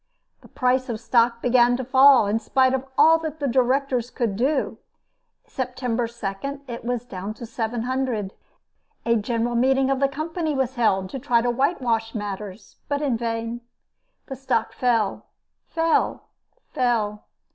[0.41, 4.35] The price of stock began to fall in spite of all that the directors could
[4.35, 4.79] do.
[5.45, 8.33] September 2, it was down to 700.
[9.05, 13.15] A general meeting of the company was held to try to whitewash matters, but in
[13.15, 13.61] vain.
[14.25, 15.27] The stock fell,
[15.67, 16.23] fell,
[16.73, 17.25] fell.